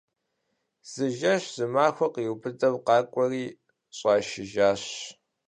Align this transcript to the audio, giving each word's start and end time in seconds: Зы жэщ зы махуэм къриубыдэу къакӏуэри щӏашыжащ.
Зы 0.91 1.05
жэщ 1.17 1.43
зы 1.55 1.65
махуэм 1.73 2.11
къриубыдэу 2.13 2.77
къакӏуэри 2.85 3.45
щӏашыжащ. 3.97 4.83